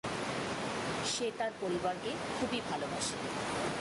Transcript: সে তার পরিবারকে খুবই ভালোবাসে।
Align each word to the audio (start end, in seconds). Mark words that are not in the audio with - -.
সে 1.13 1.31
তার 1.37 1.51
পরিবারকে 1.61 2.11
খুবই 2.39 2.59
ভালোবাসে। 2.69 3.15